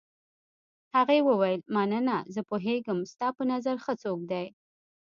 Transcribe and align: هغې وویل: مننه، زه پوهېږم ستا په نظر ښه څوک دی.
هغې 0.95 1.19
وویل: 1.27 1.61
مننه، 1.75 2.17
زه 2.33 2.41
پوهېږم 2.49 2.99
ستا 3.11 3.27
په 3.37 3.43
نظر 3.51 3.75
ښه 3.83 3.93
څوک 4.03 4.19
دی. 4.31 4.45